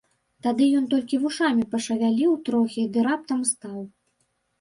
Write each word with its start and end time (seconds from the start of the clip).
Тады 0.45 0.65
ён 0.77 0.85
толькі 0.93 1.19
вушамі 1.25 1.65
пашавяліў 1.73 2.31
трохі 2.47 2.87
ды 2.95 3.05
раптам 3.09 3.45
стаў. 3.51 3.77